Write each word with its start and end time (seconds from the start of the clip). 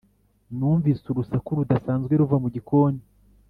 numvise 0.57 1.05
urusaku 1.09 1.49
rudasanzwe 1.59 2.13
ruva 2.21 2.35
mu 2.43 2.49
gikoni. 2.55 3.01